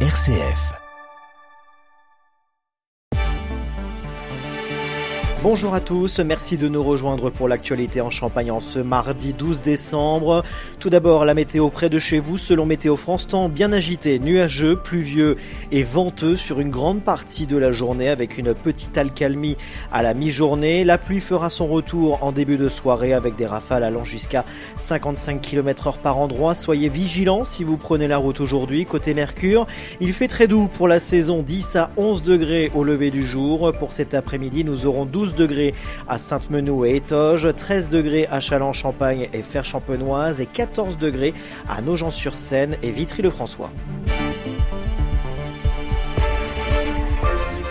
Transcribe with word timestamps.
RCF. 0.00 0.85
Bonjour 5.48 5.74
à 5.74 5.80
tous, 5.80 6.18
merci 6.18 6.56
de 6.56 6.66
nous 6.66 6.82
rejoindre 6.82 7.30
pour 7.30 7.46
l'actualité 7.46 8.00
en 8.00 8.10
Champagne 8.10 8.50
en 8.50 8.58
ce 8.58 8.80
mardi 8.80 9.32
12 9.32 9.62
décembre. 9.62 10.42
Tout 10.80 10.90
d'abord, 10.90 11.24
la 11.24 11.34
météo 11.34 11.70
près 11.70 11.88
de 11.88 12.00
chez 12.00 12.18
vous, 12.18 12.36
selon 12.36 12.66
Météo 12.66 12.96
France, 12.96 13.28
temps 13.28 13.48
bien 13.48 13.72
agité, 13.72 14.18
nuageux, 14.18 14.74
pluvieux 14.74 15.36
et 15.70 15.84
venteux 15.84 16.34
sur 16.34 16.58
une 16.58 16.70
grande 16.70 17.00
partie 17.00 17.46
de 17.46 17.56
la 17.56 17.70
journée 17.70 18.08
avec 18.08 18.38
une 18.38 18.54
petite 18.54 18.98
alcalmie 18.98 19.56
à 19.92 20.02
la 20.02 20.14
mi-journée. 20.14 20.82
La 20.82 20.98
pluie 20.98 21.20
fera 21.20 21.48
son 21.48 21.68
retour 21.68 22.24
en 22.24 22.32
début 22.32 22.56
de 22.56 22.68
soirée 22.68 23.12
avec 23.12 23.36
des 23.36 23.46
rafales 23.46 23.84
allant 23.84 24.02
jusqu'à 24.02 24.44
55 24.78 25.40
km 25.40 25.86
heure 25.86 25.98
par 25.98 26.18
endroit. 26.18 26.56
Soyez 26.56 26.88
vigilants 26.88 27.44
si 27.44 27.62
vous 27.62 27.76
prenez 27.76 28.08
la 28.08 28.18
route 28.18 28.40
aujourd'hui. 28.40 28.84
Côté 28.84 29.14
Mercure, 29.14 29.68
il 30.00 30.12
fait 30.12 30.26
très 30.26 30.48
doux 30.48 30.66
pour 30.66 30.88
la 30.88 30.98
saison 30.98 31.44
10 31.44 31.76
à 31.76 31.90
11 31.96 32.24
degrés 32.24 32.72
au 32.74 32.82
lever 32.82 33.12
du 33.12 33.24
jour. 33.24 33.72
Pour 33.78 33.92
cet 33.92 34.12
après-midi, 34.12 34.64
nous 34.64 34.86
aurons 34.86 35.06
12 35.06 35.35
degrés 35.36 35.74
à 36.08 36.18
Sainte-Menou 36.18 36.84
et 36.84 36.96
Étoges, 36.96 37.48
13 37.54 37.88
degrés 37.88 38.26
à 38.30 38.40
Châlons-Champagne 38.40 39.28
et 39.32 39.42
Fer-Champenoise 39.42 40.40
et 40.40 40.46
14 40.46 40.98
degrés 40.98 41.34
à 41.68 41.80
Nogent-sur-Seine 41.80 42.76
et 42.82 42.90
Vitry-le-François. 42.90 43.70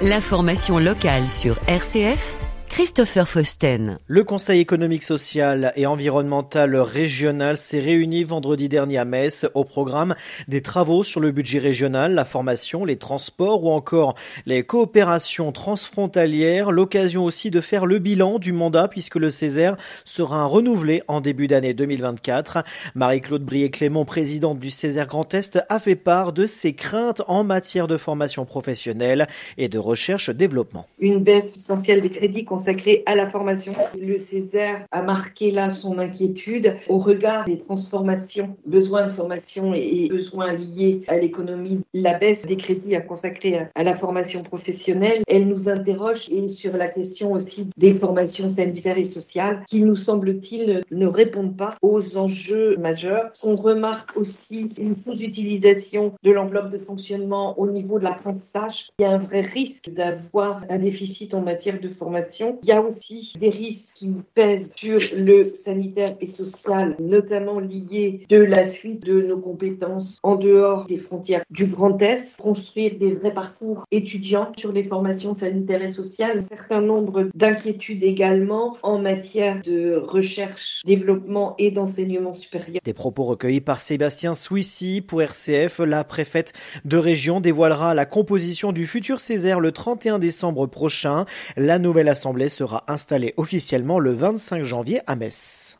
L'information 0.00 0.78
locale 0.78 1.28
sur 1.28 1.58
RCF 1.66 2.36
Christopher 2.74 3.28
Fausten. 3.28 3.98
Le 4.08 4.24
Conseil 4.24 4.58
économique, 4.58 5.04
social 5.04 5.72
et 5.76 5.86
environnemental 5.86 6.74
régional 6.74 7.56
s'est 7.56 7.78
réuni 7.78 8.24
vendredi 8.24 8.68
dernier 8.68 8.98
à 8.98 9.04
Metz 9.04 9.46
au 9.54 9.62
programme 9.62 10.16
des 10.48 10.60
travaux 10.60 11.04
sur 11.04 11.20
le 11.20 11.30
budget 11.30 11.60
régional, 11.60 12.14
la 12.14 12.24
formation, 12.24 12.84
les 12.84 12.96
transports 12.96 13.62
ou 13.62 13.70
encore 13.70 14.16
les 14.44 14.64
coopérations 14.64 15.52
transfrontalières. 15.52 16.72
L'occasion 16.72 17.22
aussi 17.22 17.52
de 17.52 17.60
faire 17.60 17.86
le 17.86 18.00
bilan 18.00 18.40
du 18.40 18.52
mandat 18.52 18.88
puisque 18.88 19.16
le 19.16 19.30
Césaire 19.30 19.76
sera 20.04 20.44
renouvelé 20.44 21.04
en 21.06 21.20
début 21.20 21.46
d'année 21.46 21.74
2024. 21.74 22.64
Marie-Claude 22.96 23.44
Brier-Clément, 23.44 24.04
présidente 24.04 24.58
du 24.58 24.70
Césaire 24.70 25.06
Grand 25.06 25.32
Est, 25.32 25.60
a 25.68 25.78
fait 25.78 25.94
part 25.94 26.32
de 26.32 26.44
ses 26.44 26.72
craintes 26.72 27.22
en 27.28 27.44
matière 27.44 27.86
de 27.86 27.96
formation 27.96 28.44
professionnelle 28.44 29.28
et 29.58 29.68
de 29.68 29.78
recherche-développement. 29.78 30.88
Une 30.98 31.22
baisse 31.22 31.52
substantielle 31.52 32.00
des 32.00 32.10
crédits 32.10 32.44
consacré 32.64 33.02
à 33.04 33.14
la 33.14 33.26
formation. 33.26 33.72
Le 33.94 34.16
Césaire 34.16 34.86
a 34.90 35.02
marqué 35.02 35.50
là 35.50 35.74
son 35.74 35.98
inquiétude 35.98 36.78
au 36.88 36.96
regard 36.96 37.44
des 37.44 37.58
transformations, 37.58 38.56
besoins 38.64 39.06
de 39.06 39.12
formation 39.12 39.74
et 39.74 40.08
besoins 40.08 40.54
liés 40.54 41.02
à 41.06 41.18
l'économie. 41.18 41.82
La 41.92 42.14
baisse 42.14 42.46
des 42.46 42.56
crédits 42.56 42.96
à 42.96 43.02
consacrer 43.02 43.66
à 43.74 43.82
la 43.82 43.94
formation 43.94 44.42
professionnelle, 44.42 45.22
elle 45.28 45.46
nous 45.46 45.68
interroge 45.68 46.30
et 46.30 46.48
sur 46.48 46.74
la 46.74 46.88
question 46.88 47.32
aussi 47.32 47.68
des 47.76 47.92
formations 47.92 48.48
sanitaires 48.48 48.96
et 48.96 49.04
sociales 49.04 49.62
qui 49.68 49.82
nous 49.82 49.96
semble-t-il 49.96 50.80
ne 50.90 51.06
répondent 51.06 51.58
pas 51.58 51.76
aux 51.82 52.16
enjeux 52.16 52.78
majeurs. 52.78 53.30
On 53.42 53.56
remarque 53.56 54.16
aussi 54.16 54.68
une 54.78 54.96
sous-utilisation 54.96 56.14
de 56.22 56.30
l'enveloppe 56.30 56.70
de 56.70 56.78
fonctionnement 56.78 57.58
au 57.58 57.66
niveau 57.66 57.98
de 57.98 58.04
l'apprentissage. 58.04 58.88
Il 58.98 59.02
y 59.02 59.04
a 59.04 59.10
un 59.10 59.18
vrai 59.18 59.42
risque 59.42 59.90
d'avoir 59.90 60.62
un 60.70 60.78
déficit 60.78 61.34
en 61.34 61.42
matière 61.42 61.78
de 61.78 61.88
formation 61.88 62.43
il 62.62 62.68
y 62.68 62.72
a 62.72 62.80
aussi 62.80 63.32
des 63.38 63.50
risques 63.50 63.94
qui 63.94 64.12
pèsent 64.34 64.72
sur 64.74 65.00
le 65.16 65.52
sanitaire 65.54 66.16
et 66.20 66.26
social, 66.26 66.96
notamment 66.98 67.60
liés 67.60 68.26
de 68.28 68.38
la 68.38 68.68
fuite 68.68 69.04
de 69.04 69.22
nos 69.22 69.38
compétences 69.38 70.18
en 70.22 70.36
dehors 70.36 70.86
des 70.86 70.98
frontières 70.98 71.42
du 71.50 71.66
Grand 71.66 72.00
Est, 72.02 72.40
construire 72.40 72.98
des 72.98 73.12
vrais 73.12 73.32
parcours 73.32 73.84
étudiants 73.90 74.52
sur 74.56 74.72
les 74.72 74.84
formations 74.84 75.34
sanitaires 75.34 75.82
et 75.82 75.88
sociales, 75.88 76.38
un 76.38 76.40
certain 76.40 76.80
nombre 76.80 77.28
d'inquiétudes 77.34 78.02
également 78.02 78.76
en 78.82 78.98
matière 78.98 79.62
de 79.62 79.94
recherche, 79.96 80.82
développement 80.84 81.54
et 81.58 81.70
d'enseignement 81.70 82.34
supérieur. 82.34 82.80
Des 82.84 82.92
propos 82.92 83.24
recueillis 83.24 83.60
par 83.60 83.80
Sébastien 83.80 84.34
Souissy 84.34 85.00
pour 85.00 85.22
RCF, 85.22 85.78
la 85.78 86.04
préfète 86.04 86.52
de 86.84 86.96
région 86.96 87.40
dévoilera 87.40 87.94
la 87.94 88.06
composition 88.06 88.72
du 88.72 88.86
futur 88.86 89.20
Césaire 89.20 89.60
le 89.60 89.72
31 89.72 90.18
décembre 90.18 90.66
prochain. 90.66 91.24
La 91.56 91.78
nouvelle 91.78 92.08
assemblée 92.08 92.33
sera 92.48 92.84
installé 92.88 93.34
officiellement 93.36 93.98
le 93.98 94.12
25 94.12 94.62
janvier 94.64 95.00
à 95.06 95.16
Metz. 95.16 95.78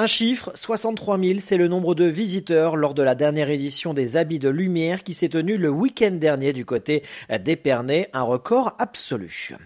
Un 0.00 0.06
chiffre, 0.06 0.52
63 0.54 1.18
000, 1.18 1.40
c'est 1.40 1.56
le 1.56 1.66
nombre 1.66 1.96
de 1.96 2.04
visiteurs 2.04 2.76
lors 2.76 2.94
de 2.94 3.02
la 3.02 3.16
dernière 3.16 3.50
édition 3.50 3.94
des 3.94 4.16
Habits 4.16 4.38
de 4.38 4.48
Lumière 4.48 5.02
qui 5.02 5.12
s'est 5.12 5.30
tenue 5.30 5.56
le 5.56 5.70
week-end 5.70 6.12
dernier 6.12 6.52
du 6.52 6.64
côté 6.64 7.02
d'Épernay, 7.28 8.08
un 8.12 8.22
record 8.22 8.76
absolu. 8.78 9.56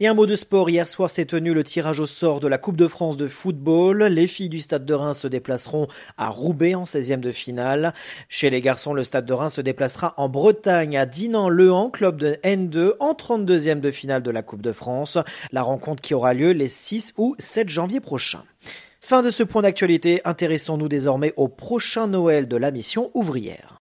Et 0.00 0.06
un 0.06 0.14
mot 0.14 0.24
de 0.24 0.36
sport, 0.36 0.70
hier 0.70 0.88
soir 0.88 1.10
s'est 1.10 1.26
tenu 1.26 1.52
le 1.52 1.62
tirage 1.64 2.00
au 2.00 2.06
sort 2.06 2.40
de 2.40 2.48
la 2.48 2.56
Coupe 2.56 2.78
de 2.78 2.88
France 2.88 3.18
de 3.18 3.26
football. 3.26 4.04
Les 4.04 4.26
filles 4.26 4.48
du 4.48 4.60
Stade 4.60 4.86
de 4.86 4.94
Reims 4.94 5.20
se 5.20 5.28
déplaceront 5.28 5.86
à 6.16 6.30
Roubaix 6.30 6.74
en 6.74 6.84
16e 6.84 7.20
de 7.20 7.30
finale. 7.30 7.92
Chez 8.30 8.48
les 8.48 8.62
garçons, 8.62 8.94
le 8.94 9.04
Stade 9.04 9.26
de 9.26 9.34
Reims 9.34 9.56
se 9.56 9.60
déplacera 9.60 10.14
en 10.16 10.30
Bretagne 10.30 10.96
à 10.96 11.04
Dinan-Le-Han, 11.04 11.90
club 11.90 12.16
de 12.16 12.38
N2, 12.42 12.92
en 13.00 13.12
32e 13.12 13.80
de 13.80 13.90
finale 13.90 14.22
de 14.22 14.30
la 14.30 14.42
Coupe 14.42 14.62
de 14.62 14.72
France. 14.72 15.18
La 15.52 15.60
rencontre 15.60 16.00
qui 16.00 16.14
aura 16.14 16.32
lieu 16.32 16.52
les 16.52 16.68
6 16.68 17.12
ou 17.18 17.34
7 17.38 17.68
janvier 17.68 18.00
prochains. 18.00 18.44
Fin 19.06 19.20
de 19.20 19.30
ce 19.30 19.42
point 19.42 19.60
d'actualité, 19.60 20.22
intéressons-nous 20.24 20.88
désormais 20.88 21.34
au 21.36 21.46
prochain 21.46 22.06
Noël 22.06 22.48
de 22.48 22.56
la 22.56 22.70
mission 22.70 23.10
ouvrière. 23.12 23.73